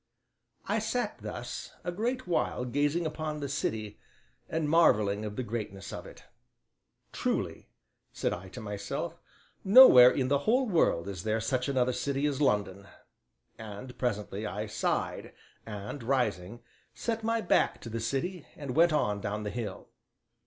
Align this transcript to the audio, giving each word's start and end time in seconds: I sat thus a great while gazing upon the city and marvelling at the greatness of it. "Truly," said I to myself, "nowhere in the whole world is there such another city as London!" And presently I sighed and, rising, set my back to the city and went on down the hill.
I 0.65 0.79
sat 0.79 1.19
thus 1.19 1.73
a 1.83 1.91
great 1.91 2.25
while 2.25 2.65
gazing 2.65 3.05
upon 3.05 3.39
the 3.39 3.47
city 3.47 3.99
and 4.49 4.67
marvelling 4.67 5.23
at 5.23 5.35
the 5.35 5.43
greatness 5.43 5.93
of 5.93 6.07
it. 6.07 6.23
"Truly," 7.13 7.69
said 8.11 8.33
I 8.33 8.49
to 8.49 8.59
myself, 8.61 9.19
"nowhere 9.63 10.09
in 10.09 10.27
the 10.27 10.39
whole 10.49 10.67
world 10.67 11.07
is 11.07 11.21
there 11.21 11.39
such 11.39 11.69
another 11.69 11.93
city 11.93 12.25
as 12.25 12.41
London!" 12.41 12.87
And 13.59 13.95
presently 13.99 14.43
I 14.47 14.65
sighed 14.65 15.33
and, 15.67 16.01
rising, 16.01 16.63
set 16.95 17.23
my 17.23 17.39
back 17.39 17.79
to 17.81 17.89
the 17.89 17.99
city 17.99 18.47
and 18.55 18.75
went 18.75 18.91
on 18.93 19.21
down 19.21 19.43
the 19.43 19.51
hill. 19.51 19.89